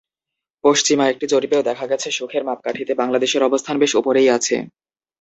[0.63, 4.55] পশ্চিমা একটি জরিপেও দেখা গেছে, সুখের মাপকাঠিতে বাংলাদেশের অবস্থান বেশ ওপরেই আছে।